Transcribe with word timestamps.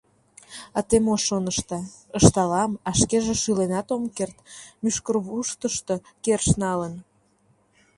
—А 0.77 0.79
те 0.87 0.95
мо 1.05 1.15
шонышда?— 1.27 1.79
ышталам, 2.19 2.71
а 2.87 2.89
шкеже 2.99 3.33
шӱленат 3.41 3.87
ом 3.95 4.03
керт, 4.17 4.37
мӱшкырвуштышто 4.81 5.95
керш 6.23 6.47
налын. 6.61 6.93